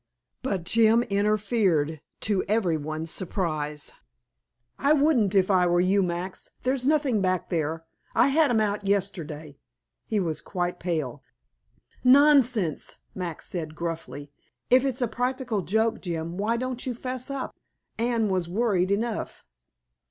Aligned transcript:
But 0.41 0.63
Jim 0.63 1.03
interfered, 1.11 2.01
to 2.21 2.43
every 2.47 2.75
one's 2.75 3.11
surprise. 3.11 3.93
"I 4.79 4.93
wouldn't, 4.93 5.35
if 5.35 5.51
I 5.51 5.67
were 5.67 5.79
you, 5.79 6.01
Max. 6.01 6.49
There's 6.63 6.87
nothing 6.87 7.21
back 7.21 7.51
there. 7.51 7.85
I 8.15 8.29
had 8.29 8.49
'em 8.49 8.59
out 8.59 8.83
yesterday." 8.83 9.59
He 10.07 10.19
was 10.19 10.41
quite 10.41 10.79
pale. 10.79 11.21
"Nonsense!" 12.03 12.97
Max 13.13 13.45
said 13.45 13.75
gruffly. 13.75 14.31
"If 14.71 14.85
it's 14.85 15.03
a 15.03 15.07
practical 15.07 15.61
joke, 15.61 16.01
Jim, 16.01 16.35
why 16.35 16.57
don't 16.57 16.83
you 16.87 16.95
fess 16.95 17.29
up? 17.29 17.55
Anne 17.99 18.27
has 18.31 18.49
worried 18.49 18.89
enough." 18.89 19.45